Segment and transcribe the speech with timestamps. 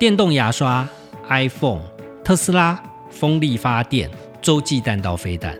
[0.00, 0.88] 电动牙刷、
[1.28, 1.82] iPhone、
[2.24, 5.54] 特斯拉、风力发电、洲际弹道飞弹，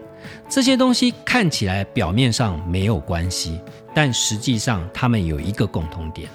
[0.48, 3.60] 这些东西看起来表面上没有关系，
[3.94, 6.26] 但实际上它们有一个共同点，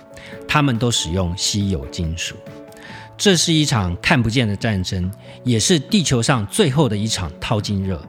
[0.47, 2.35] 它们都使用稀有金属。
[3.17, 5.11] 这是一场看不见的战争，
[5.43, 7.99] 也是地球上最后的一场淘金热。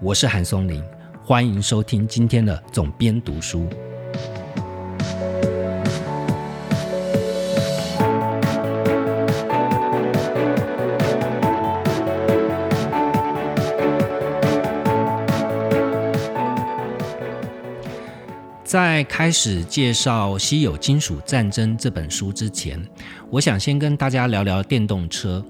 [0.00, 0.82] 我是韩松林，
[1.22, 3.68] 欢迎收听今天的总编读书。
[18.74, 22.84] 在开始介绍《稀有金属战争》这本书之前，
[23.30, 25.40] 我想先跟大家聊聊电动车。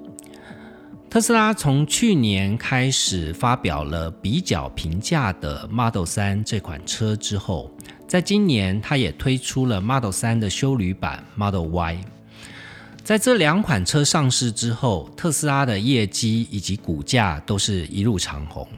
[1.08, 7.70] 特斯拉从去年开始发表了比较平价的 Model 3这款车之后，
[8.06, 11.96] 在今年它也推出了 Model 3的修旅版 Model Y。
[13.02, 18.68] 在这两款车上市之后，特斯拉的业绩以及股价都是一路长红。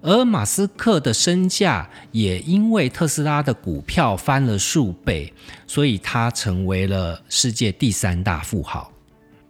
[0.00, 5.32] 而马斯克的身价也因为特斯拉的股票翻了数倍，
[5.66, 8.92] 所以他成为了世界第三大富豪。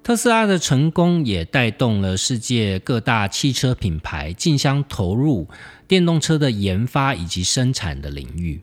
[0.02, 5.46] 特斯拉的成功也带动了世界各大汽车品牌竞相投入
[5.86, 8.62] 电动车的研发以及生产的领域。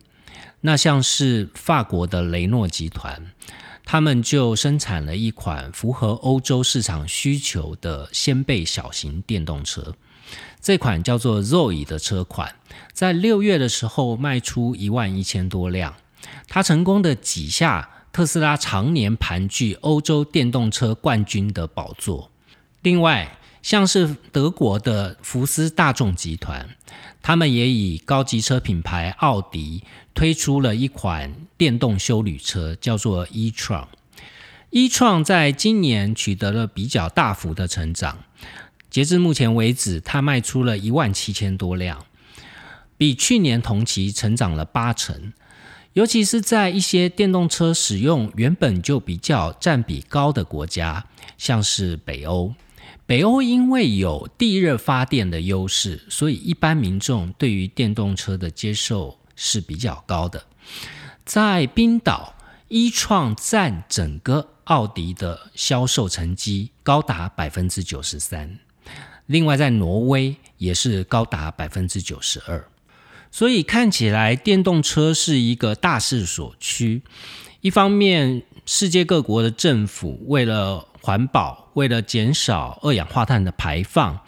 [0.62, 3.22] 那像是法国的雷诺集团，
[3.84, 9.94] 他们就生产了一款符合欧洲市场需求的掀背小型电动车。
[10.66, 12.56] 这款叫做 Zoe 的车款，
[12.92, 15.94] 在六月的时候卖出一万一千多辆，
[16.48, 22.32] 它成功的挤下特斯拉常年盘踞欧洲电动车冠军的宝座。
[22.82, 26.68] 另外，像是德国的福斯大众集团，
[27.22, 29.84] 他们也以高级车品牌奥迪
[30.16, 33.86] 推出了一款电动修旅车，叫做 e-tron。
[34.72, 38.24] e-tron 在今年取得了比较大幅的成长。
[38.96, 42.06] 截至目前为止，它卖出了一万七千多辆，
[42.98, 45.34] 比去年同期成长了八成。
[45.92, 51.08] 尤其是在一些电动车使用原本就比较占比高的国家，
[51.38, 52.54] 像是北欧。
[53.06, 60.42] 北欧因为有地热发电的优势，所以一般民众对于电动车的接受是比较高的。
[61.26, 62.34] 在冰岛，
[62.70, 68.58] 一创占整个奥迪的销售成绩高达百分之九十三。
[69.28, 72.68] 另外，在挪威也是高达百分之九十二，
[73.32, 77.02] 所以看起来电动车是一个大势所趋。
[77.62, 84.20] 一方面，世界各国的政府为了环保，为了减少二氧化碳的排放，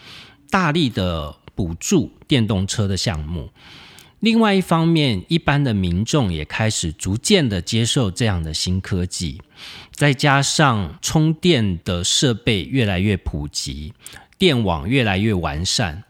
[0.49, 3.51] 大力的补助电动车的项目；
[4.19, 9.39] 另外一方面，一般的民众也开始逐渐的接受这样的新科技，
[9.91, 13.93] 再加上充电的设备越来越普及。
[14.37, 16.03] 电网越来越完善，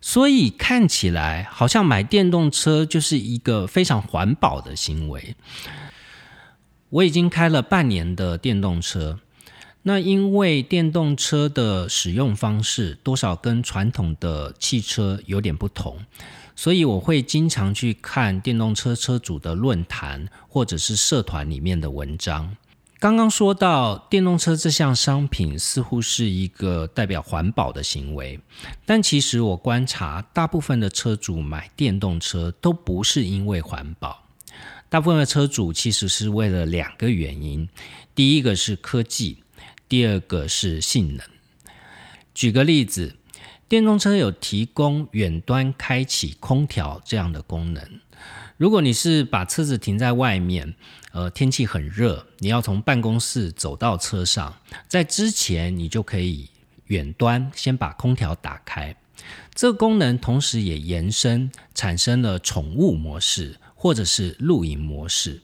[0.00, 5.34] 所以看起来好像买电动车就是一个非常环保的行为。
[6.90, 9.18] 我已经开了半年的电动车，
[9.82, 15.98] 那因为电动车的使用方式多少跟传统的汽车有点不同，
[16.54, 22.56] 所以我会经常去看电动车车主的论坛或者是社团里面的文章。
[22.98, 28.40] 刚刚说到电动车这项商品似乎是一个代表环保的行为，
[28.86, 34.24] 但其实我观察，大部分的车主买电动车都不是因为环保，
[34.88, 37.68] 大部分的车主其实是为了两个原因：
[38.14, 39.42] 第一个是科技，
[39.86, 41.26] 第二个是性能。
[42.32, 43.16] 举个例子，
[43.68, 48.00] 电动车有提供远端开启空调这样的功能。
[48.56, 50.74] 如果你是把车子停在外面，
[51.12, 54.56] 呃，天气很热，你要从办公室走到车上，
[54.88, 56.48] 在之前你就可以
[56.86, 58.96] 远端先把空调打开。
[59.54, 65.42] 这个功能同时也延伸产生了宠物模式或者是露营模式。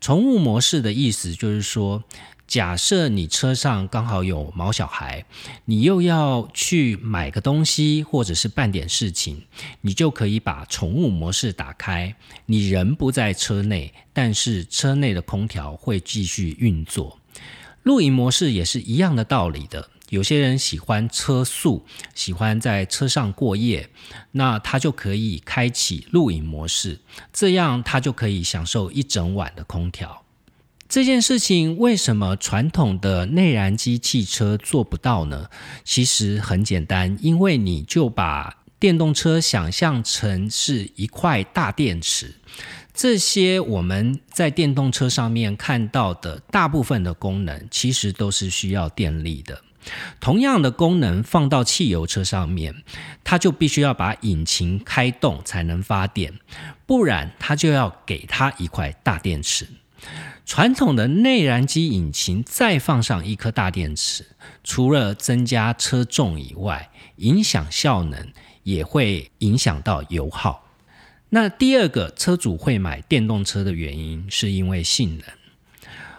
[0.00, 2.02] 宠物模式的意思就是说。
[2.46, 5.24] 假设你车上刚好有毛小孩，
[5.64, 9.42] 你又要去买个东西或者是办点事情，
[9.80, 12.14] 你就可以把宠物模式打开。
[12.46, 17.18] 你人不在车内，但是车内的空调会继续运作。
[17.82, 19.90] 露营模式也是一样的道理的。
[20.10, 23.88] 有些人喜欢车速，喜欢在车上过夜，
[24.32, 27.00] 那他就可以开启露营模式，
[27.32, 30.23] 这样他就可以享受一整晚的空调。
[30.94, 35.50] 这件事情为什么传统的内燃机汽车做不到呢？
[35.82, 42.36] 其实很简单，因为你就把电动车想象成是一块大电池，
[42.92, 49.60] 这些我们在电动车上面看到的大部分的功能，其实都是需要电力的。
[50.20, 52.72] 同样的功能放到汽油车上面，
[53.24, 56.32] 它就必须要把引擎开动才能发电，
[56.86, 59.66] 不然它就要给它一块大电池。
[60.46, 64.26] 传统的内燃机引擎再放上一颗大电池，
[64.62, 68.28] 除了增加车重以外，影响效能，
[68.62, 70.68] 也会影响到油耗。
[71.30, 75.24] 那第二个车主会买电动车的原因，是因为性能。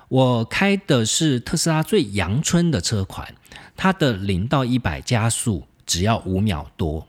[0.09, 3.35] 我开的是特斯拉最阳春的车款，
[3.77, 7.07] 它的零到一百加速只要五秒多，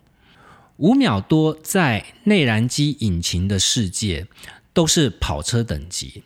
[0.76, 4.26] 五秒多在内燃机引擎的世界
[4.72, 6.22] 都是跑车等级。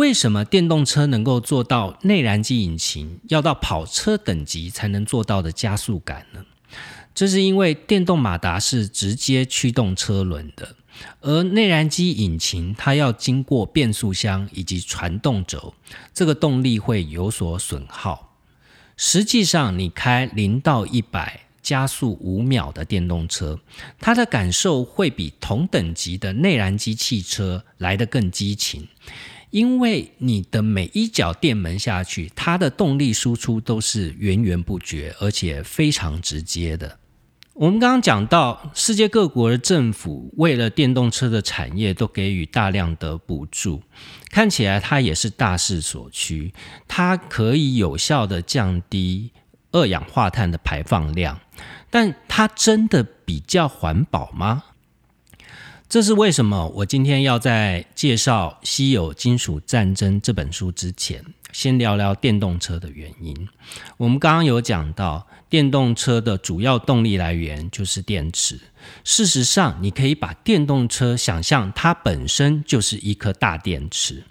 [0.00, 6.42] 为什么电动车能够做到内燃机引擎要到跑车等级才能做到的加速感呢？
[7.14, 10.74] 这是因为电动马达是直接驱动车轮的，
[11.20, 15.74] 而内燃机引擎它要经过变速箱以及传动轴，
[16.14, 18.38] 这个动力会有所损耗。
[18.96, 23.60] 实际上，你开零到一百加速五秒的电动车，
[23.98, 28.88] 它的感受会比同等级的内燃机汽车来得更激情。
[29.50, 36.98] 因为你的每一脚电门下去，它的动力输出都是源源不绝，而且非常直接的。
[37.54, 43.82] 我们刚刚讲到，世界各国的政府为了电动车的产业都给予大量的补助，
[44.30, 46.54] 看起来它也是大势所趋，
[46.88, 49.32] 它可以有效的降低
[49.72, 51.38] 二氧化碳的排放量，
[51.90, 54.62] 但它真的比较环保吗？
[55.90, 56.68] 这是为什么？
[56.68, 61.20] 我今天要在介绍《稀有金属战争》这本书之前，
[61.50, 63.48] 先聊聊电动车的原因。
[63.96, 68.60] 我们刚刚有讲到，电动车的主要动力来源就是电池。
[69.02, 74.22] 事实上，你可以把电动车想象它本身就是一颗大电池。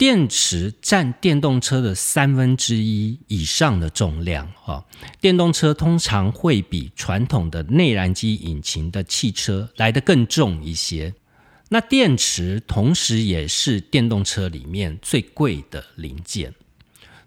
[0.00, 4.86] 电池占电动车的三分之一以上的重量，哈，
[5.20, 11.12] 电动车通常会比传统的内燃机引擎的汽车来得更重一些。
[11.68, 16.54] 那电池同时也是电动车里面最贵的零件，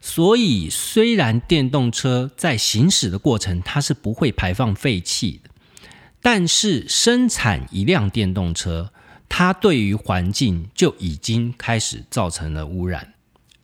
[0.01, 5.51] 所以虽然电动车在行驶的过程它是不会排放废气的，
[6.23, 8.91] 但是生产一辆电动车。
[9.35, 13.15] 它对于环境就已经开始造成了污染。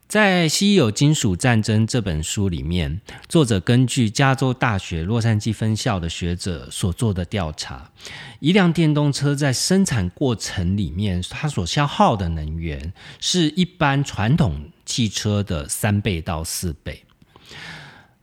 [0.07, 7.91] 在《稀有金属战争》这本书里面，作者根据加州大学洛杉矶分校的学者所做的调查，
[8.39, 17.03] 一辆电动车在生产过程里面，它所消耗的能源是一般传统汽车的三倍到四倍。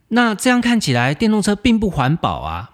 [0.08, 2.72] 那这样看起来，电动车并不环保啊。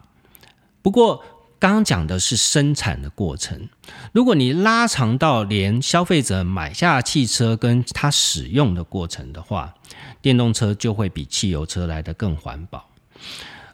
[0.80, 1.22] 不过，
[1.62, 3.68] 刚刚讲的是生产的过程，
[4.10, 9.72] 如果你拉长到连消费者买下汽车跟它使用的过程的话，
[10.20, 12.90] 电动车就会比汽油车来得更环保。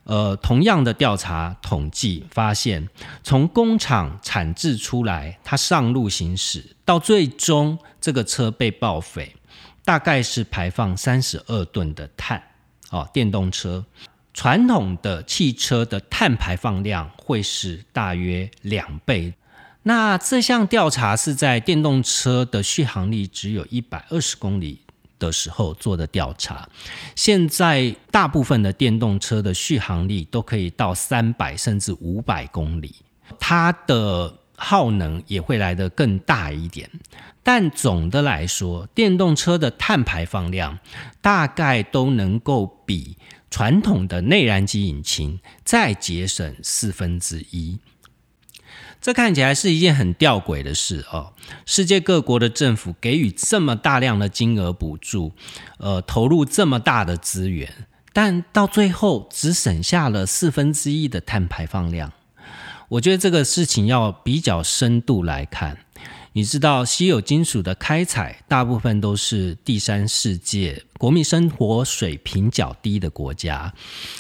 [0.05, 2.87] 呃，同样的调查统计发现，
[3.23, 9.35] 从工厂产制出来，它上路行驶到最终这个车被报废，
[9.83, 12.43] 大概是排放三十二吨的碳。
[12.91, 13.83] 哦，电动车。
[14.39, 19.35] 传统的汽车的碳排放量会是大约两倍。
[19.83, 24.81] 那这项调查是在电动车的续航力只有一百二十公里
[25.19, 26.69] 的时候做的调查。
[27.17, 32.95] 现在大部分的电动车的续航力都可以到三百甚至五百公里，
[33.41, 36.89] 它的耗能也会来得更大一点。
[37.43, 40.79] 但总的来说，电动车的碳排放量
[41.21, 43.17] 大概都能够比。
[43.51, 47.79] 传统的内燃机引擎再节省四分之一，
[49.01, 51.33] 这看起来是一件很吊诡的事哦。
[51.65, 55.33] 世界各国的政府给予这么大量的金额补助，
[55.79, 62.13] 呃，投入这么大的资源，但到最后只省下了四分之一的碳排放量。
[62.91, 65.79] 我觉得这个事情要比较深度来看。
[66.39, 73.75] 你知道稀有金属的开采大部分都是第三世界国民生活水平较低的国家，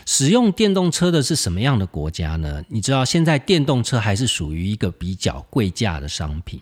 [0.04, 2.64] 使用电动车的是什么样的国家呢？
[2.70, 6.60] 你知道现在电动车还是属于一个比较贵价的商品，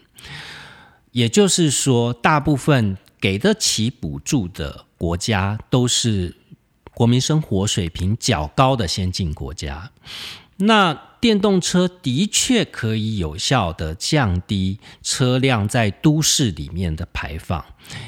[1.13, 6.37] 也就是说，大部分给得起补助的国家都是
[6.93, 9.91] 国民生活水平较高的先进国家。
[10.59, 17.65] 那电动车的确可以有效的降低车辆在都市里面的排放，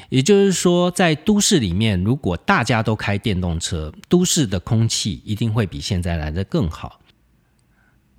[0.07, 7.01] 也就是说，在都市里面，如果大家都开电动车，都市的空气一定会比现在来的更好。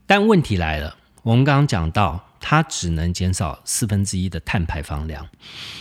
[0.07, 5.26] 但问题来了，我们刚刚讲到它只能减少四分之一的碳排放量。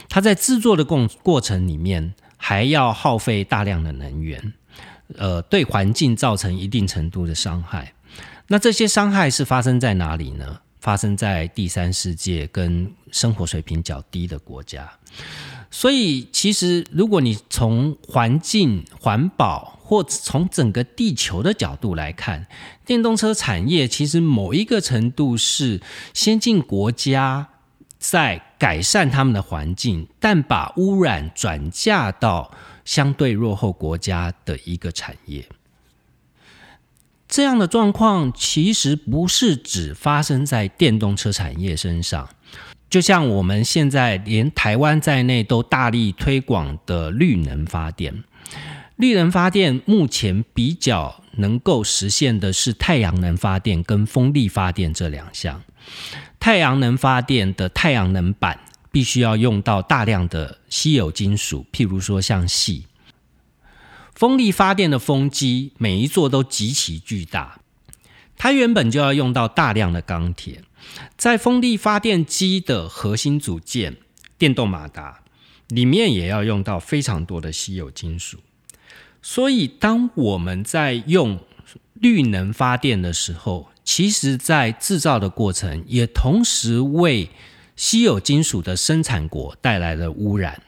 [0.07, 4.53] 它在制作的过过程里面还要耗费大量的能源，
[5.17, 7.95] 呃，对环境造成一定程度的伤害。
[8.51, 10.59] 那这些伤害是发生在哪里呢？
[10.79, 14.89] 发生在第三世界跟生活水平较低的国家。
[15.69, 22.47] 所以，其实如果你从环境环保或从整个地球的角度来看，
[22.85, 25.79] 电动车产业其实某一个程度是
[26.13, 27.49] 先进国家
[27.99, 32.51] 在改善他们的环境，但把污染转嫁到
[32.83, 35.47] 相对落后国家的一个产业。
[37.29, 42.27] 这样的状况其实不是只发生在电动车产业身上，
[42.89, 48.23] 就像我们现在连台湾在内都大力推广的绿能发电。
[48.95, 55.61] 绿能发电目前比较能够实现的是太阳能发电跟风力发电这两项。
[56.39, 58.59] 太阳能发电的太阳能板
[58.91, 62.87] 必须要用到大量的稀有金属，譬如说像锡。
[64.19, 67.61] 风力发电的风机每一座都极其巨大，
[68.35, 70.61] 它原本就要用到大量的钢铁，
[71.15, 73.95] 在风力发电机的核心组件
[74.37, 75.21] 电动马达
[75.69, 78.39] 里面也要用到非常多的稀有金属。
[79.21, 81.39] 所以，当我们在用
[81.93, 87.29] 绿能发电的时候，其实在制造的过程也同时为
[87.77, 90.61] 稀有金属的生产国带来了污染。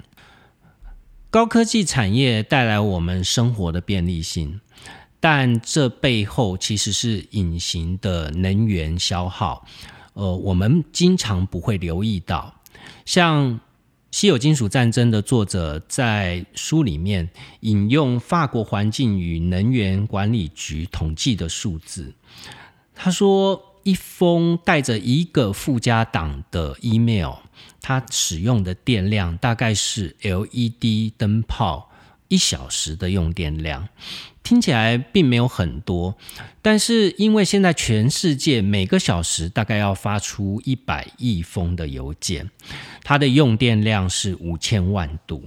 [1.32, 4.60] 高科技产业带来我们生活的便利性，
[5.22, 9.66] 但这背后其实是隐形的能源消耗。
[10.12, 12.54] 呃，我们经常不会留意到。
[13.06, 13.54] 像
[14.12, 17.30] 《稀有金属战争》的作者在书里面
[17.62, 22.14] 引用法国环境与能源管理局统计的数字，
[22.94, 23.70] 他说。
[23.84, 27.34] 一封带着一个附加档的 email，
[27.82, 31.90] 它使用的电量大概是 LED 灯泡
[32.28, 33.90] 一小时的用电量，
[34.44, 36.16] 听起来并没有很多，
[36.62, 42.50] 但是因为现在全世界每个小时大概要发出一百亿封的邮件，
[43.04, 45.44] 它的用电量是五千万度，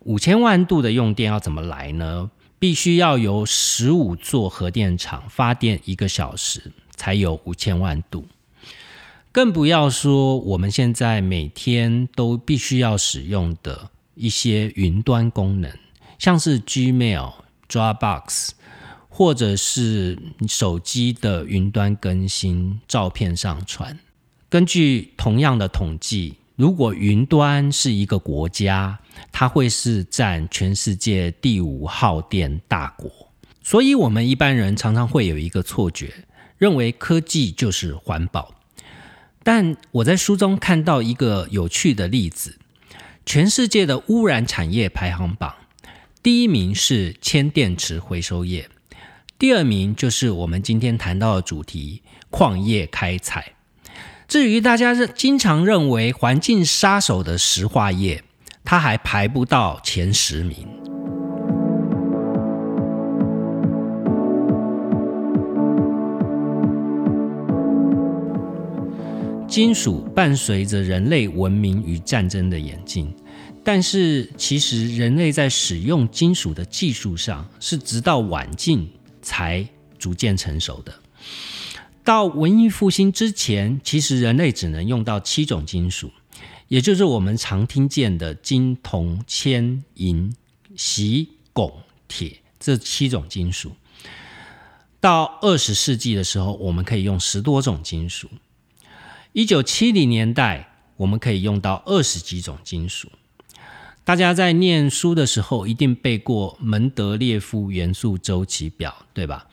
[0.00, 2.30] 五千万度的用电要怎么来呢？
[2.58, 6.72] 必须要由十五座核电厂发电一个小时。
[6.98, 8.26] 才有五千万度，
[9.36, 15.70] 更不要说我们现在每天都必须要使用的一些云端功能，
[16.18, 17.34] 像是 Gmail、
[17.68, 18.52] Dropbox，
[19.10, 23.98] 或者是手机的云端更新、照片上传。
[24.48, 28.98] 根据同样的统计，如果云端是一个国家，
[29.30, 33.10] 它会是占全世界第五耗电大国。
[33.62, 36.24] 所以，我们一般人常常会有一个错觉。
[36.56, 38.54] 认为科技就是环保，
[39.46, 42.58] 但我在书中看到一个有趣的例子：
[43.24, 45.54] 全世界的污染产业排行榜，
[46.20, 48.68] 第一名是铅电池回收业，
[49.38, 53.52] 第二名就是我们今天谈到的主题——矿业开采。
[54.26, 58.24] 至于大家认经常认为环境杀手的石化业，
[58.64, 60.66] 它还排不到前十名。
[69.56, 73.10] 金属伴随着人类文明与战争的演进，
[73.64, 78.86] 但是其实人类在使用金属的技术上是直到晚近
[79.22, 79.66] 才
[79.98, 80.94] 逐渐成熟的。
[82.04, 86.12] 到文艺复兴之前，其实人类只能用到七种金属，
[86.68, 90.36] 也就是我们常听见的金、铜、铅、银、
[90.76, 91.72] 锡、汞、
[92.06, 93.72] 铁这七种金属。
[95.00, 98.28] 到二十世纪的时候，我们可以用十多种金属。
[99.36, 100.66] 一九七零年代，
[100.96, 103.12] 我们可以用到二十几种金属。
[104.02, 109.46] 大家在念书的时候一定背过门德列夫元素周期表，对吧？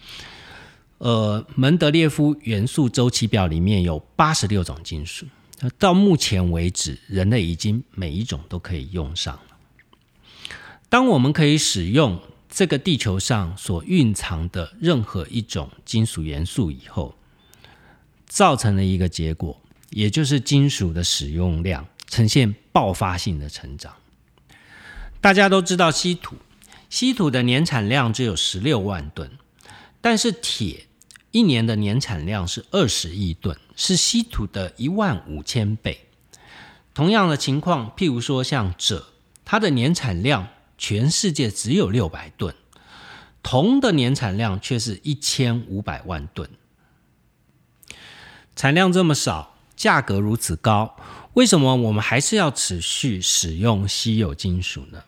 [0.99, 5.25] 呃，门德列夫元素周期表里面有八十六种金属，
[5.77, 9.57] 到目前为止，人类已经每一种都可以用上了。
[10.87, 12.17] 当我们可以使用
[12.49, 17.13] 这个地球上所蕴藏的任何一种金属元素以后，
[18.25, 19.59] 造成了一个结果。
[19.93, 23.93] 也就是金属的使用量呈现爆发性的成长。
[25.21, 26.35] 大家都知道稀土，
[26.89, 29.31] 稀土的年产量只有十六万吨，
[30.01, 30.87] 但是铁
[31.31, 36.07] 一年的年产量是二十亿吨，是稀土的一万五千倍。
[36.93, 39.01] 同样的情况，譬如说像锗，
[39.45, 42.53] 它的年产量全世界只有六百吨，
[43.41, 46.49] 铜的年产量却是一千五百万吨，
[48.55, 49.52] 产量这么少。
[49.83, 50.95] 价格如此高，
[51.33, 55.03] 为什么我们还是要持续使用稀有金属呢？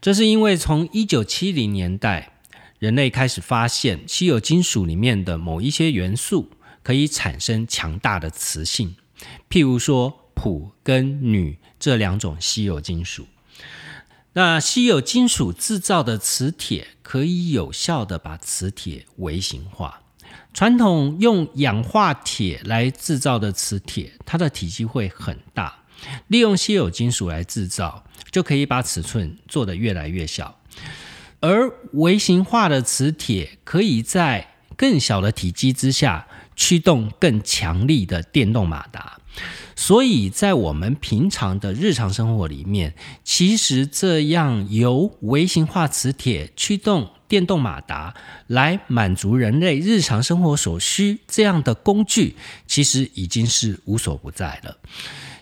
[0.00, 2.32] 这是因为从一九七零年代，
[2.80, 6.50] 人类开始发现稀有金属里面的某一些元素
[6.82, 8.96] 可以产生强大的磁性，
[9.48, 13.28] 譬如说钋跟铝这两种稀有金属。
[14.32, 20.02] 那稀有金属制造的磁铁可以有效的把磁铁微型化。
[20.54, 25.74] 传统用氧化铁来制造的磁铁，它的体积会很大。
[26.28, 30.60] 利用稀有金属来制造，就可以把尺寸做得越来越小。
[31.40, 39.18] 而微型化的磁铁，可以在更小的体积之下驱动更强力的电动马达。
[39.74, 42.94] 所以在我们平常的日常生活里面，
[43.24, 47.10] 其实这样由微型化磁铁驱动。
[47.34, 48.14] 电动马达
[48.46, 54.76] 来满足人类日常生活所需，这样的工具其实已经是无所不在了。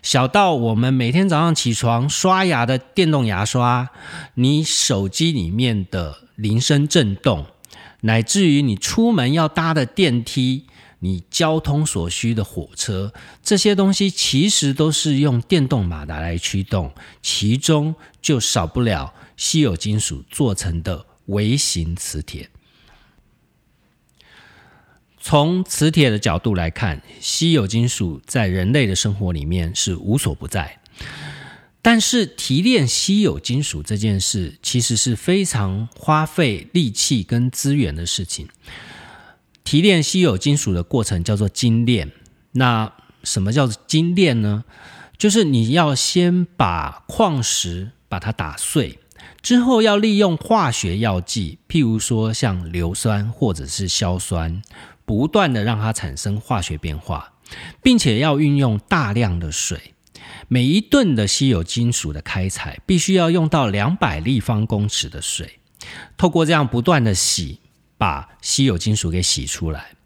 [0.00, 3.90] 小到我们每天早上起床刷牙的电动牙刷，
[4.36, 7.44] 你手机里面的铃声震动，
[8.00, 10.64] 乃至于你出门要搭的电梯，
[11.00, 21.04] 你交通所需的火车，这些东西其实都是用电动马达来驱动，其中就少不了稀有金属做成的。
[21.26, 22.50] 微型磁铁，
[25.18, 30.80] 从磁铁的角度来看，稀有金属在人类的生活里面是无所不在。
[31.80, 38.48] 但是提炼稀有金属这件事，其实是非常花费力气跟资源的事情。
[39.64, 42.12] 提炼稀有金属的过程叫做精炼。
[42.52, 42.92] 那
[43.24, 44.64] 什么叫做精炼呢？
[45.16, 48.98] 就是你要先把矿石把它打碎。
[49.42, 54.62] 之后要利用化学药剂，譬如说像硫酸或者是硝酸，
[55.04, 57.32] 不断的让它产生化学变化，
[57.82, 59.94] 并且要运用大量的水。
[60.46, 65.58] 每一吨的稀有金属的开采，必须要用到两百立方公尺的水。
[66.16, 67.58] 透过这样不断的洗，
[67.98, 69.96] 把稀有金属给洗出来。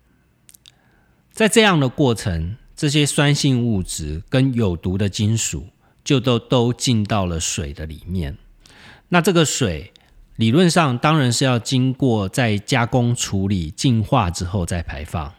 [1.31, 5.67] 在这样的过程，这些酸性物质跟有毒的金属
[6.03, 8.39] 就都都进到了水的里面。
[9.09, 9.93] 那这个水
[10.37, 15.33] 理论上当然是要经过再加工处理、净化之后再排放。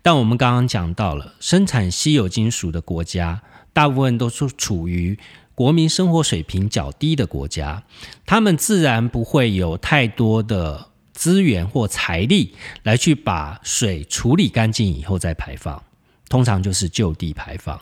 [0.00, 5.18] 但我们刚刚讲到了，生产稀有金属的国家，大部分都是处于
[5.54, 7.82] 国民生活水平较低的国家，
[8.24, 12.54] 他们自然不会有太多的资源或财力
[12.84, 15.82] 来去把水处理干净以后再排放，
[16.28, 17.78] 通常就是就地排放。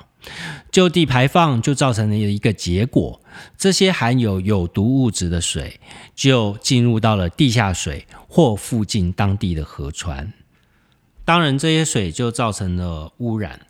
[0.71, 3.21] 就地排放就造成了一个结果，
[3.57, 5.81] 这些含有有毒物质的水
[6.15, 10.33] 就进入到了地下水或附近当地的河川，
[11.25, 13.61] 当然这些水就造成了污染。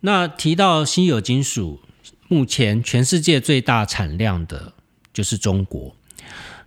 [0.00, 1.80] 那提到稀有金属，
[2.28, 4.72] 目前全世界最大产量的
[5.12, 5.94] 就是中国，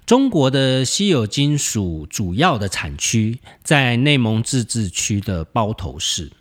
[0.06, 6.32] 中国的稀有金属主要的产区在内蒙自治区的包头市。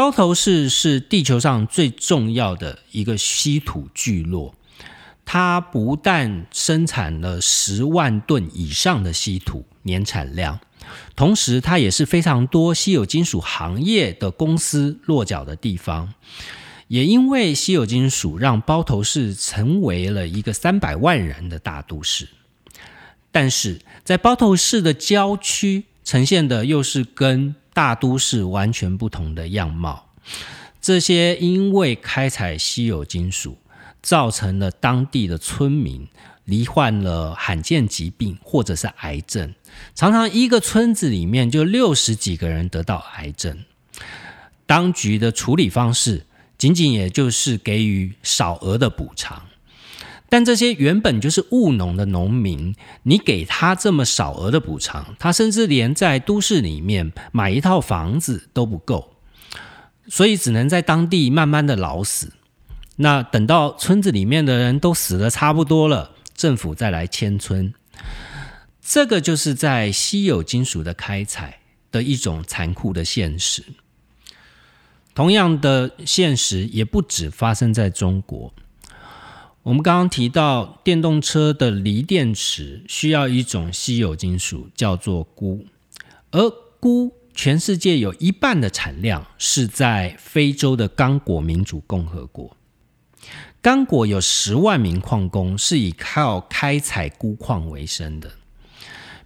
[0.00, 4.54] 包头市是地球上最重要的一个稀土聚落，
[5.26, 10.58] 它不但生产了十万吨以上的稀土年产量，
[11.14, 16.14] 同时它也是非常多稀有金属行业的公司落脚的地方。
[16.88, 22.26] 也因为稀有金属，让包头市成为了一个三百万人的大都市。
[23.30, 30.10] 但是在包头市的郊区，呈现的又是跟大都市完全不同的样貌，
[30.82, 33.56] 这些因为开采稀有金属，
[34.02, 36.06] 造成了当地的村民
[36.44, 39.54] 罹患了罕见疾病或者是癌症，
[39.94, 43.56] 常常一个村子里面就六十几个人得到癌症。
[44.66, 46.26] 当局的处理方式，
[46.58, 49.46] 仅仅也就是给予少额的补偿。
[50.30, 59.16] 但这些原本就是务农的农民，你给他这么少额的补偿，他甚至连在都市里面买一套房子都不够，
[60.08, 62.32] 所以只能在当地慢慢的老死。
[62.96, 67.74] 那等到村子里面的人都死的差不多了，政府再来迁村。
[68.80, 73.64] 这个就是在稀有金属的开采的一种残酷的现实。
[75.12, 78.54] 同样的现实也不止发生在中国。
[79.62, 85.66] 我们刚刚提到，电动车的锂电池需要一种稀有金属，叫做钴，
[86.30, 86.48] 而
[86.80, 92.56] 钴全世界有一半的产量是在非洲的刚果民主共和国。
[93.60, 98.30] 刚果有十万名矿工是以靠开采钴矿为生的。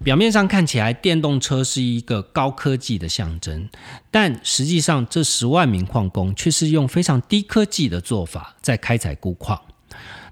[0.02, 3.68] 表面上看起来电动车是一个高科技的象征，
[4.10, 9.60] 但实际上这十万名矿工却是用非常低科技的做法在开采钴矿。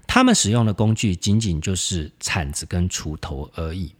[0.07, 3.93] 他们使用的工具仅仅就是铲子跟锄头而已。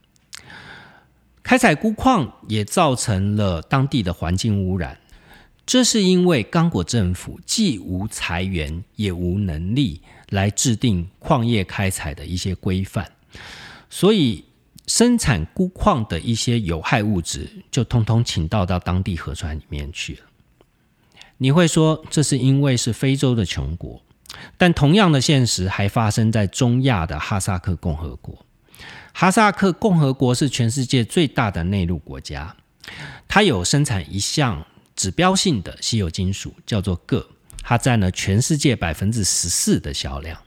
[1.41, 4.99] 开采钴矿也造成了当地的环境污染，
[5.65, 13.11] 这是因为刚果政府既无财源也无能力来制定矿业开采的一些规范，
[13.89, 14.45] 所以
[14.87, 20.21] 生产钴矿的一些有害物质就通通倾倒到当地河川里面去了。
[21.37, 24.01] 你会说这是因为是非洲的穷国，
[24.57, 28.45] 但同样的现实还发生在中亚的哈萨克共和国。
[29.13, 32.55] 哈萨克共和国是全世界最大的内陆国家，
[33.27, 34.65] 它有生产一项
[34.95, 37.25] 指标性的稀有金属，叫做铬，
[37.61, 40.39] 它占了全世界百分之十四的销量。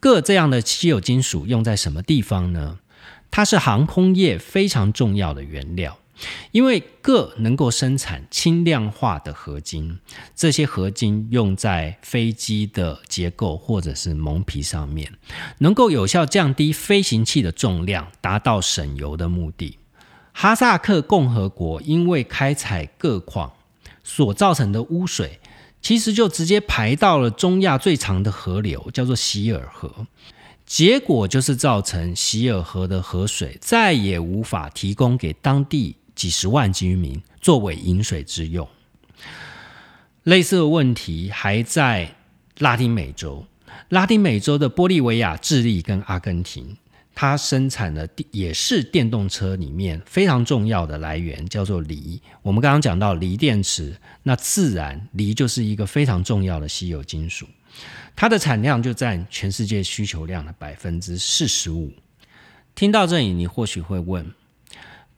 [0.00, 2.78] 铬这样的稀有金属用在什么地方呢？
[3.30, 5.98] 它是航空业非常重要的原料。
[6.52, 9.98] 因为铬能够生产轻量化的合金，
[10.34, 15.12] 这些合金用在飞机的结构或者是蒙皮上面，
[15.58, 19.78] 能够有效降低飞行器的重量，达到省油的目的。
[20.32, 23.52] 哈萨克共和国因为开采铬矿
[24.02, 25.38] 所造成的污水，
[25.80, 30.06] 其实就直接排到了中亚最长的河流，叫做希尔河。
[30.66, 35.96] 结果就是造成希尔河的河水再也无法提供给当地。
[36.14, 38.68] 几十万居民作为饮水之用。
[40.22, 42.14] 类似的问题还在
[42.58, 43.44] 拉丁美洲，
[43.90, 46.76] 拉丁美洲的玻利维亚、智利跟阿根廷，
[47.14, 52.22] 它生产的也是电动车里面非常重要的来源，叫做锂。
[52.40, 57.46] 我们刚刚讲到锂电池，那自然锂就是一个非常重要的稀有金属，
[58.16, 61.92] 它的产量就占全世界需求量的百分之四十五。
[62.74, 64.32] 听到这里，你或许会问。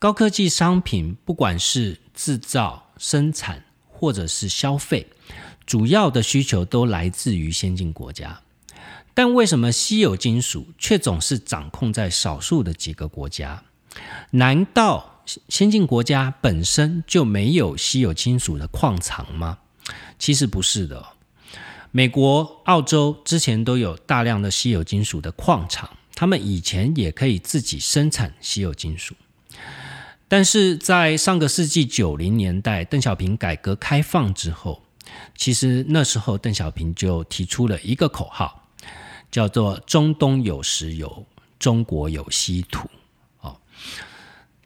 [0.07, 5.05] 高科技商品，不管是制造、生产或者是消费，
[5.67, 8.41] 主要的需求都来自于先进国家。
[9.15, 13.65] 但为什么稀有金属却总是掌控在少数的几个国家？
[14.31, 19.59] 难道先进国家本身就没有稀有金属的矿藏吗？
[20.21, 21.05] 其实不是的。
[21.91, 29.17] 美国、澳洲之前都有大量的稀有金属的矿场，他们以前也可以自己生产稀有金属。
[30.29, 34.83] 但是在上个世纪九零年代，邓小平改革开放之后，
[35.37, 38.69] 其实那时候邓小平就提出了一个口号，
[39.31, 41.25] 叫做“中东有石油，
[41.61, 42.91] 中国有稀土”。
[43.41, 43.61] 哦，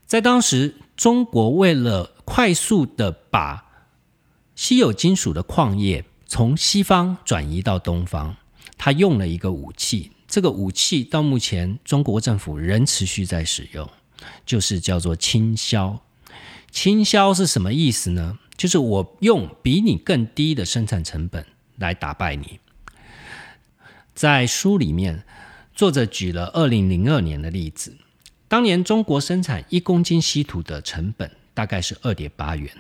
[0.07, 3.67] 在当时，中国为了快速的把
[4.55, 8.35] 稀有金属的矿业从西方转移到东方，
[8.79, 13.87] 他用了一个武器，这个武器到目前中国政府仍持续在使用。
[14.45, 16.01] 就是叫做倾销，
[16.71, 18.39] 倾销是什么意思呢？
[18.57, 21.47] 就是我用比你更低的生产成本
[21.79, 22.61] 来打败你。
[24.15, 25.25] 在书里面，
[25.75, 27.97] 作者举了二零零二年的例子，
[28.49, 32.71] 当年中国生产一公斤稀土的成本大概是二点八元，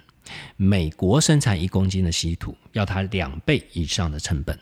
[0.57, 4.59] 美国生产一公斤的稀土要它两倍以上的成本。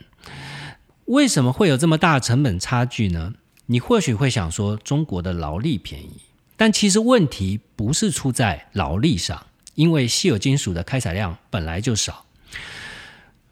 [1.06, 3.34] 为什么会有这么大的成本差距呢？
[3.66, 6.20] 你或许会想说，中国的劳力便宜。
[6.58, 12.26] 但其实问题不是出在劳力上，因为稀有金属的开采量本来就少。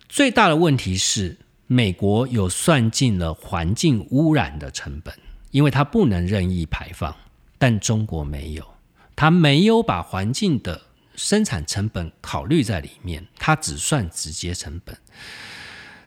[0.09, 1.39] 最大的问题是，
[1.69, 5.15] 美国有算进了环境污染的成本，
[5.53, 7.15] 因为它不能任意排放，
[7.59, 8.67] 但中国没有，
[9.15, 10.83] 它没有把环境的
[11.15, 14.99] 生产成本考虑在里面，它只算直接成本。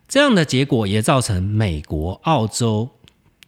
[0.09, 2.89] 这样的结果也造成美国、澳洲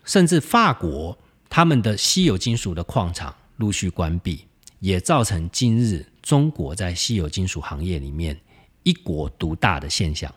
[0.06, 1.18] 甚至法国
[1.50, 3.36] 他们的稀有金属的矿场。
[3.62, 4.48] 陆续关闭，
[4.80, 8.42] 也造成今日中国在稀有金属行业里面
[8.82, 10.34] 一国独大的现象。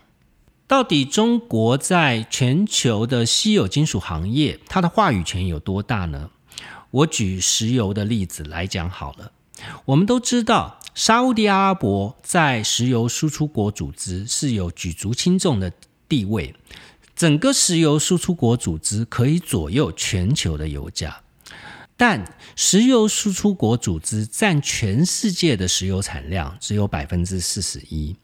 [0.67, 6.31] 到底中国在全球的稀有金属行业，它的话语权有多大呢？
[6.91, 9.33] 我举石油的例子来讲好了。
[9.87, 15.73] 我们都知道，沙地阿拉伯在石油输出国组织是有举足轻重的
[16.07, 16.55] 地位，
[17.17, 21.24] 整个石油输出国组织可以左右全球的油价。
[21.97, 28.17] 但石油输出国组织占全世界的石油产量只有百分之四十一，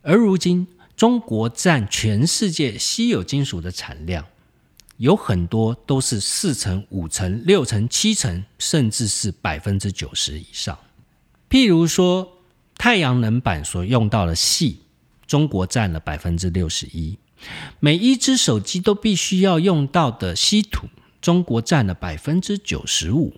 [0.00, 4.24] 而如今中国占全世界稀有金属的产量，
[4.96, 10.78] 有很多都是四成、五成、六成、七成，甚至是百分之九十以上。
[11.50, 12.38] 譬如说，
[12.78, 14.80] 太阳能板所用到的锡，
[15.26, 17.18] 中国占了百分之六十一；
[17.78, 20.88] 每一只手机都必须要用到的稀土。
[21.22, 23.36] 中国占了百分之九十五，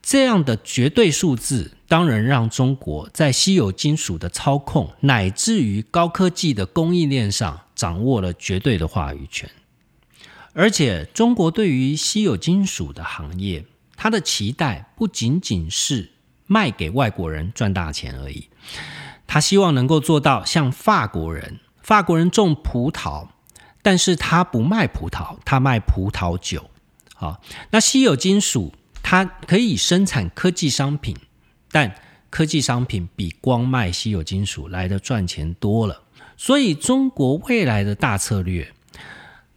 [0.00, 9.50] 这样的绝对数字，当然让中国在稀有金属的操控，乃至于高科技的供应链上，掌握了绝对的话语权。
[10.52, 13.64] 而且，中国对于稀有金属的行业，
[13.96, 16.10] 它的期待不仅仅是
[16.46, 18.48] 卖给外国人赚大钱而已，
[19.26, 23.28] 他希望能够做到像法国人，法国人种葡萄，
[23.80, 26.69] 但是他不卖葡萄，他卖葡萄酒。
[27.20, 28.72] 好，那稀有金属。
[29.02, 31.14] 它可以生产科技商品，
[31.70, 31.94] 但
[32.30, 36.02] 科技商品比光卖稀有金属来的赚钱多了。
[36.38, 38.72] 所以，中国未来的大策略，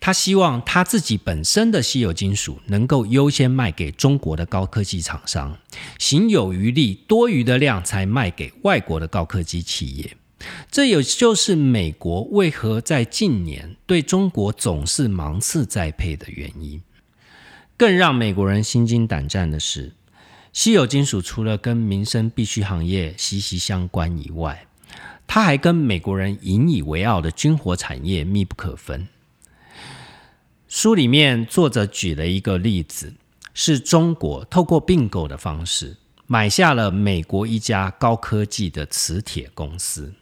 [0.02, 5.58] 他希望他自己本身的稀有金属能够优先卖给中国的高科技厂商，
[6.00, 10.18] 行有余力，多余的量才卖给外国的高科技企业。
[10.70, 16.82] 这也就是美国为何在近年对中国总是芒刺在配的原因。
[17.84, 19.92] 更让美国人心惊胆战的是，
[20.54, 24.68] 稀有金属除了跟民生必需行业息息相关以外，
[25.28, 29.10] 它还跟美国人引以为傲的军火产业密不可分。
[30.70, 33.16] 书里面作者举了一个例子，
[33.54, 40.14] 是中国透过并购的方式买下了美国一家高科技的磁铁公司，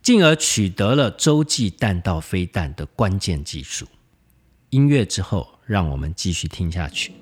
[0.00, 3.86] 进而取得了洲际弹道飞弹的关键技术。
[4.70, 5.50] 音乐之后。
[5.64, 7.12] 让我们继续听下去。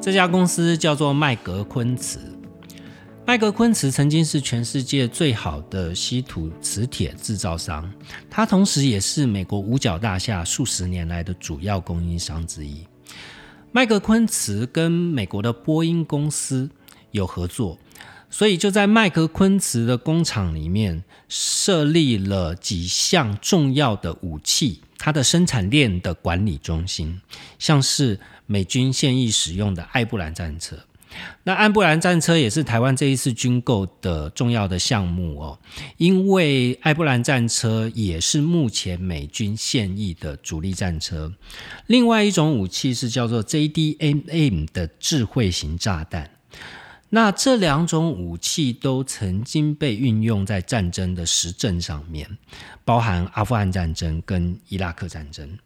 [0.00, 2.18] 这家公司叫做麦格昆瓷。
[3.24, 7.88] 麦格昆瓷曾经是全世界最好的稀土磁铁制造商，
[8.28, 12.86] 它同时也是美国五角大厦数十年来的主要供应商之一。
[13.70, 16.70] 麦格昆瓷跟美国的波音公司。
[17.12, 17.78] 有合作，
[18.28, 27.20] 所以就在麦克昆茨的工厂里面设立了几项重要的武器，它的生产链的管理中心，
[27.58, 30.76] 像是美军现役使用的艾布兰战车。
[31.44, 35.58] 那艾布兰战车也是台湾这一次军购的重要的项目哦，
[35.98, 41.30] 因为艾布兰战车也是目前美军现役的主力战车。
[41.86, 46.30] 另外一种武器是叫做 JDMM 的智慧型炸弹。
[47.14, 52.38] 那这两种武器都曾经被运用在战争的实证上面，
[52.86, 55.58] 包含阿富汗战争跟伊拉克战争。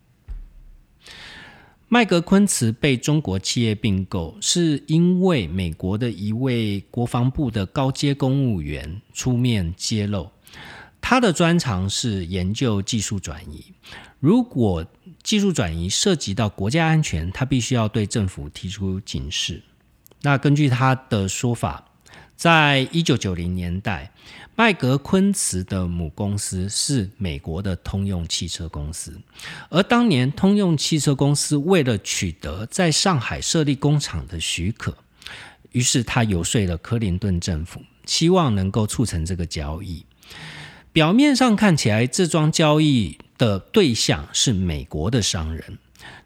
[1.87, 10.29] 麦格昆茨被中国企业并购，是因为美国的一位国防部的高阶公务员出面揭露，
[11.01, 13.65] 他的专长是研究技术转移。
[14.19, 14.85] 如果
[15.23, 19.63] 技术转移涉及到国家安全，他必须要对政府提出警示。
[20.27, 21.85] 那根据他的说法，
[22.35, 24.11] 在一九九零年代，
[24.57, 29.21] 麦格昆茨的母公司是美国的通用汽车公司，
[29.69, 34.97] 而当年通用汽车公司为了取得在上海设立工厂的许可，
[35.71, 40.05] 于是他游说了克林顿政府，希望能够促成这个交易。
[40.93, 45.79] 表面上看起来，这桩交易的对象是美国的商人，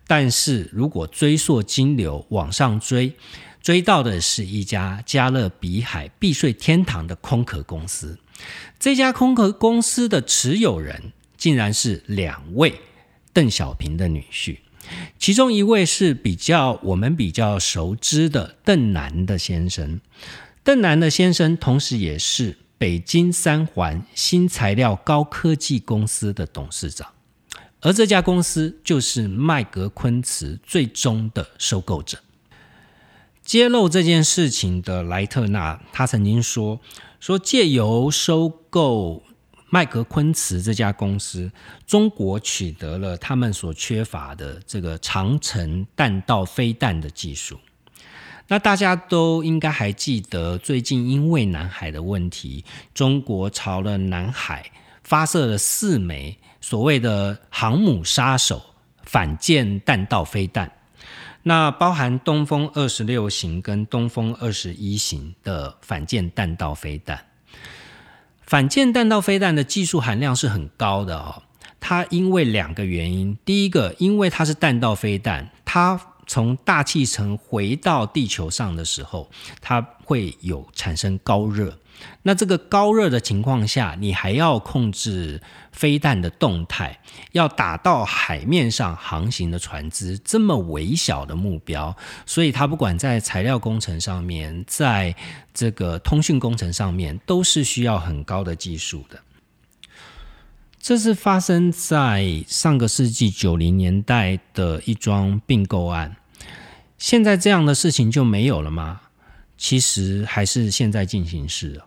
[0.07, 3.15] 但是如果追溯金流往上追，
[3.61, 8.19] 追到的是一家加勒比海避税天堂的空壳公司，
[8.79, 12.81] 这家空壳公司的持有人竟然是两位
[13.33, 14.59] 邓小平的女婿，
[15.19, 20.01] 其中一位是比较我们比较熟知的邓南的先生，
[20.65, 27.07] 邓南的先生同时也是北京三环新材料高科技公司的董事长，
[27.81, 32.19] 而这家公司就是麦格昆茨最终的收购者。
[33.51, 36.81] 揭露这件事情的莱特纳，他曾经说
[37.19, 39.25] ：“说借由收购
[39.71, 41.51] 麦格昆茨这家公司，
[41.85, 47.59] 中国取得了他们所缺乏的这个长程弹道飞弹的技术。
[48.47, 54.71] 那大家都应该还记得，最近因为南海的问题，中国朝了南海
[55.03, 58.63] 发射了四枚所谓的航母杀手
[59.03, 60.71] 反舰弹道飞弹。”
[61.43, 67.27] 那包含东风二十六型跟东风二十一型的反舰弹道飞弹，
[68.43, 71.43] 反舰弹道飞弹的技术含量是很高的哦。
[71.81, 79.31] 它因为两个原因，第一个，因为它是弹道飞弹，它从大气层回到地球上的时候，
[79.63, 81.79] 它会有产生高热。
[82.23, 85.41] 那这个高热的情况下，你还要控制
[85.73, 87.01] 飞弹的动态，
[87.33, 95.15] 要打到海面上航行的船只，这么微小的目标，所以它不管在材料工程上面，在
[95.55, 99.21] 这个通讯工程上面，都是需要很高的技术的。
[100.79, 106.17] 这是发生在上个世纪九零年代的一桩并购案，
[106.97, 109.03] 现在这样的事情就没有了吗？
[109.59, 111.83] 其实还是现在进行时。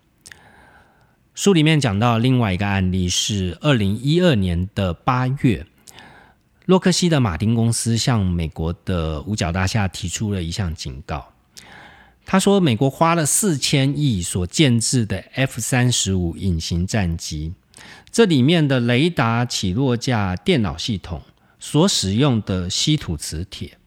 [1.35, 5.65] 书里面讲到另外一个案例是二零一二年的八月，
[6.65, 11.33] 洛克希德马丁公司向美国的五角大厦提出了一项警告。
[12.23, 17.53] 他说，美国花了四千亿所建制的 F 三十五隐形战机，
[18.11, 21.23] 这里面的雷达、起落架、电脑系统
[21.59, 23.79] 所使用的稀土磁铁，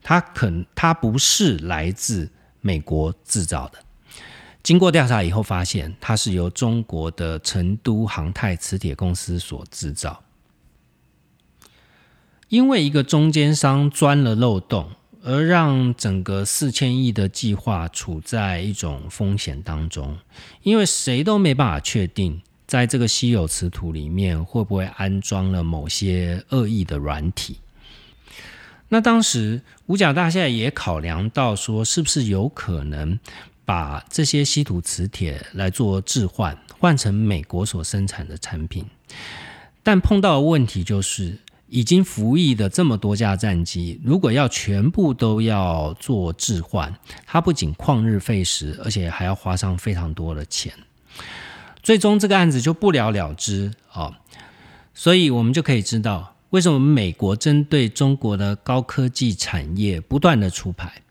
[0.00, 2.30] 它肯它不是来自
[2.60, 3.83] 美国制造的。
[4.64, 10.22] 经过调查以后，发现它是由中国的成都航太磁铁公司所制造。
[12.48, 20.16] 因为一个中间商钻了漏洞，而让整个四千亿的计划处在一种风险当中。
[20.62, 27.58] 因为谁都没办法确定，在这个稀有磁土里面会不会安装了某些恶意的软体。
[28.88, 33.18] 那当时五角大厦也考量到说，是不是有可能？
[33.64, 38.84] 把这些稀土磁铁来做置换，换成美国所生产的产品，
[39.82, 46.94] 但碰到的问题就是，已经服役的这么多架战机，如果要全部都要做置换，
[47.26, 50.72] 它不仅旷日费时，而且还要花上非常多的钱，
[51.82, 54.20] 最终这个案子就不了了之啊。
[54.92, 61.02] 所以我们就可以知道，为什么美国针对中国的高科技产业不断的出牌，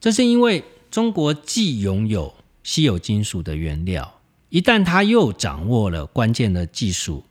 [0.00, 0.64] 这是因为。
[0.98, 2.34] 中国既拥有
[2.64, 7.24] 稀有金属的原料，一旦它又掌握了关键的技术，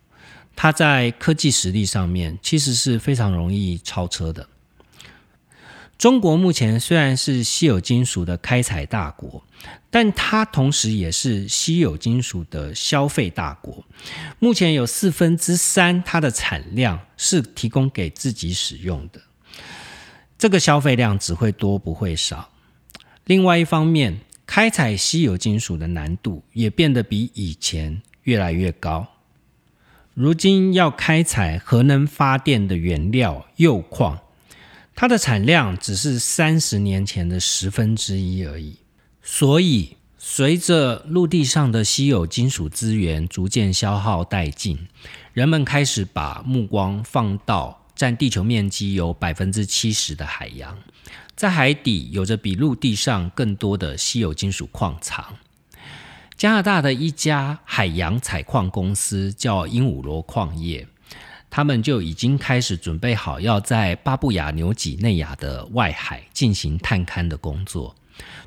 [0.56, 4.48] 它在科技实力上面其实是非常容易超车的。
[5.98, 9.44] 中国目前虽然是稀有金属的开采大国，
[9.90, 13.84] 但它同时也是稀有金属的消费大国。
[14.40, 19.20] 目前有四分之三它的产量是提供给自己使用的，
[20.38, 22.50] 这个消费量只会多不会少。
[23.28, 29.06] 另外一方面，开采稀有金属的难度也变得比以前越来越高。
[30.14, 34.20] 如今要开采核能发电的原料铀矿，
[34.96, 38.78] 它的产量只是三十年前的十分之一而已。
[39.22, 44.88] 所以，随着陆地上的稀有金属资源逐渐消耗殆尽，
[45.34, 50.78] 人们开始把目光放到占地球面积有百分之七十的海洋。
[51.38, 55.38] 在海底有着比陆地上更多的稀有金属矿藏。
[56.36, 60.88] 加拿大的一家海洋采矿公司叫鹦鹉螺矿业，
[61.48, 67.96] 他们就已经开始准备好要在巴布亚纽几内亚的外海进行探勘的工作。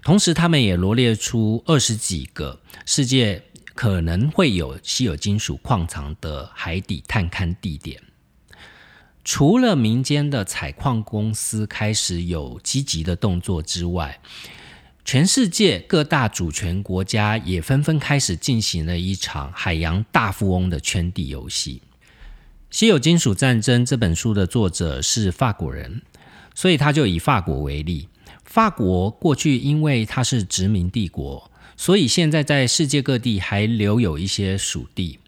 [0.03, 3.41] 同时，他们也罗列出二十几个世界
[3.77, 8.03] 可能会有稀有金属矿藏的海底探勘地点。
[9.25, 14.19] 除了民间的采矿公司开始有积极的动作之外，
[15.05, 21.83] 全世界各大主权国家也纷纷开始进行了一场海洋大富翁的圈地游戏。
[22.79, 26.03] 《稀有金属战争》这本书的作者是法国人，
[26.55, 28.09] 所以他就以法国为例。
[28.45, 35.19] 法国过去因为它是殖民帝国，所以现在在世界各地还留有一些属地。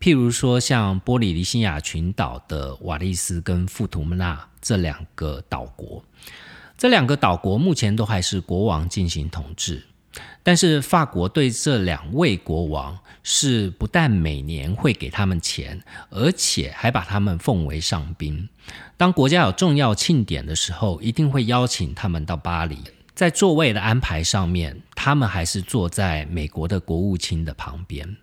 [0.00, 6.02] 譬如说，像波里尼西亚群岛的瓦利斯跟富图姆纳这两个岛国，
[6.76, 9.82] 这两个岛国目前都还是国王进行统治。
[10.42, 18.48] 但是法国对这两位国王是不但每年会给他们钱，而且还把他们奉为上宾。
[18.96, 22.78] 当国家有重要庆典的时候，一定会邀请他们到巴黎。
[23.14, 28.16] 在座位的安排上面，他们还是坐在美国的国务卿的旁边。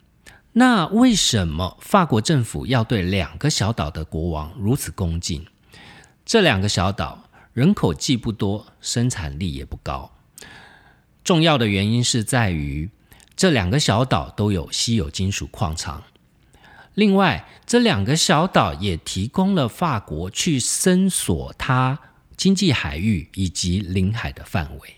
[0.58, 5.46] 那为什么法国政府要对两个小岛的国王如此恭敬？
[6.24, 10.14] 这两个小岛人口既不多，生产力也不高。
[11.26, 12.90] 重要的原因是在于
[13.36, 16.02] 这两个小岛都有稀有金属矿藏。
[16.94, 22.00] 另外，这两个小岛也提供了法国去伸索它
[22.38, 24.96] 经济海域以及领海的范围。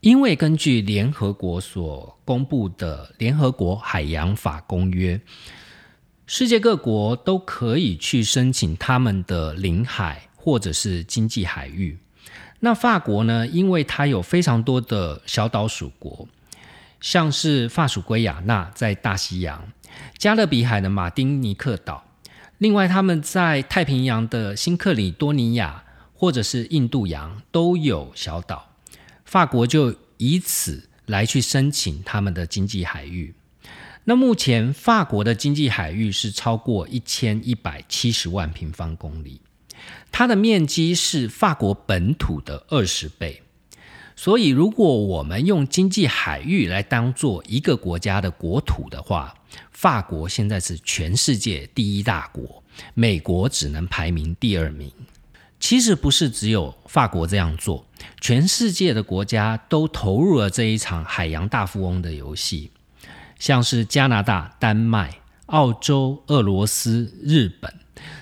[0.00, 5.16] 因为根据联合国所公布的《联合国海洋法公约》，
[6.24, 11.98] 世界各国都可以去申请他们的领海或者是经济海域。
[12.60, 13.46] 那法国呢？
[13.46, 16.28] 因为它有非常多的小岛属国，
[17.00, 19.68] 像是法属圭亚那在大西洋，
[20.16, 22.04] 加勒比海的马丁尼克岛，
[22.58, 25.82] 另外他们在太平洋的新克里多尼亚
[26.14, 28.68] 或者是印度洋都有小岛，
[29.28, 33.34] 法国就以此来去申请他们的经济海域。
[34.04, 39.42] 那目前法国的经济海域是超过一千一百七十万平方公里。
[40.10, 43.42] 它的面积是法国本土的二十倍，
[44.16, 49.34] 所以如果我们用经济海域来当做一个国家的国土的话，
[49.70, 52.64] 法国现在是全世界第一大国，
[52.94, 54.90] 美国只能排名第二名。
[55.60, 57.86] 其实不是只有法国这样做，
[58.20, 62.70] 全世界的国家都投入了这一场海洋大富翁的游戏，
[63.38, 67.72] 像是加拿大、丹麦、澳洲、俄罗斯、日本。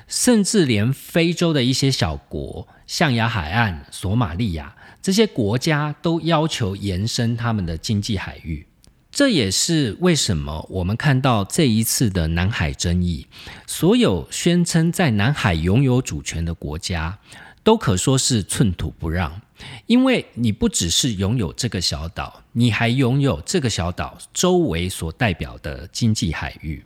[0.08, 8.65] 甚至连非洲的一些小国，象牙海岸、索马利亚这些国家都要求延伸他们的经济海域。
[9.16, 13.26] 这也是为什么我们看到这一次的南海争议，
[13.66, 17.18] 所有宣称在南海拥有主权的国家
[17.62, 19.40] 都可说是寸土不让，
[19.86, 26.84] 因为你不只是拥有这个小岛，你还拥有这个小岛周围所代表的经济海域。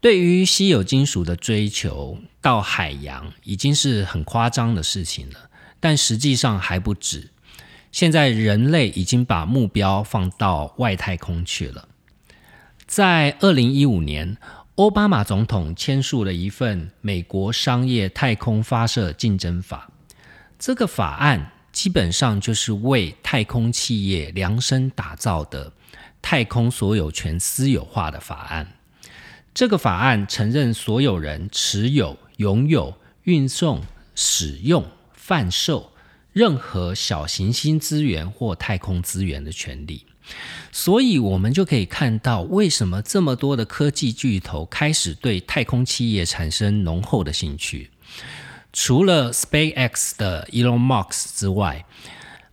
[0.00, 7.30] 对于稀有金属的追求到海洋已经是很夸张的事情了，但实际上还不止。
[7.92, 11.88] 现在人类已经把目标放到外太空去了。
[12.86, 14.36] 在二零一五年，
[14.76, 19.90] 奥巴马总统签署了一份美国商业太空发射竞争法。
[20.58, 25.72] 这个法案基本上就是为太空企业量身打造的
[26.22, 28.66] 太空所有权私有化的法案。
[29.52, 33.80] 这个法案承认所有人持有、拥有、运送、
[34.14, 35.89] 使用、贩售
[36.32, 40.06] 任何小行星资源或太空资源的权利，
[40.70, 47.90] 所以我们就可以看到，为什么这么多的科技巨头开始对太空企业产生浓厚的兴趣。
[48.72, 51.84] 除了 SpaceX 的 Elon Musk 之外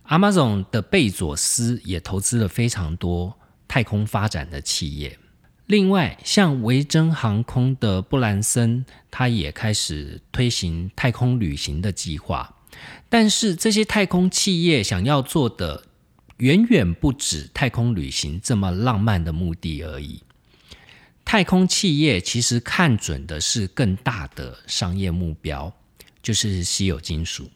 [0.08, 5.16] ，Amazon 的贝佐斯也投资了非常多太空发展的企业。
[5.66, 12.54] 另外，像维珍航空的布兰森，他也开始推行太空旅行的计划。
[13.08, 15.84] 但是，这些太空企业想要做的，
[16.38, 20.22] 远远不止太空旅行这么浪漫的目的而已。
[21.24, 25.72] 太空企业其实看准的是更大的商业目标，
[26.22, 27.50] 就是稀有金属。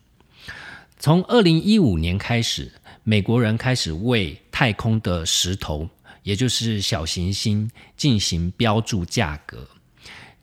[0.99, 5.89] 从二零一五年开始，美国人开始为太空的石头。
[6.23, 9.69] 也就是小行星进行标注价格，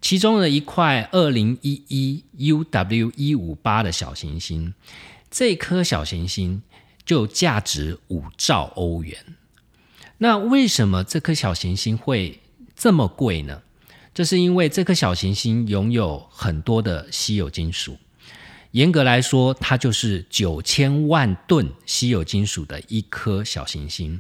[0.02, 2.24] 其中的一块二零一一
[2.54, 4.74] UW 一五八的小行星，
[5.30, 6.62] 这颗小行星
[7.06, 9.18] 就价值五兆欧元。
[10.20, 12.41] 那为什么这颗小行星会
[12.76, 13.62] 这么贵呢？
[14.14, 17.97] 这是因为这颗小行星拥有很多的稀有金属，
[18.72, 24.20] 严格来说，它就是九千万吨稀有金属的一颗小行星。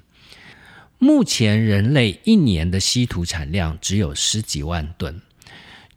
[0.99, 5.21] 目前人类一年的稀土产量只有十几万吨，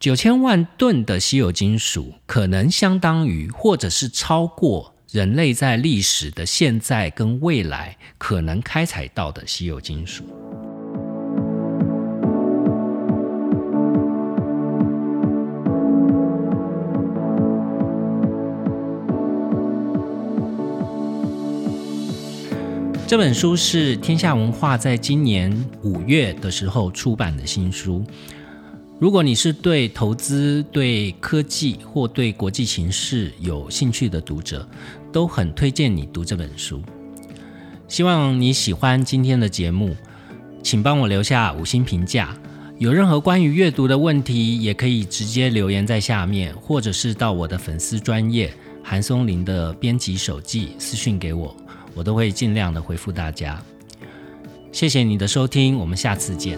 [0.03, 10.25] 九千万吨的稀有金属可能相当于，或者是超过人类在历史的现在跟未来可能开采到的稀有金属。
[23.07, 28.03] 这本书是天下文化在今年五月的时候出版的新书。
[29.03, 34.65] 如果你是对投资、对科技或对国际形势有兴趣的读者，
[35.11, 36.81] 都很推荐你读这本书。
[37.89, 39.93] 希望你喜欢今天的节目，
[40.63, 42.33] 请帮我留下五星评价。
[42.79, 51.53] 有任何关于阅读的问题，也可以直接留言在下面，或者是到我的粉丝专业韩松林的编辑手记私讯给我。
[51.93, 53.61] 我都会尽量的回复大家，
[54.71, 56.57] 谢谢你的收听，我们下次见。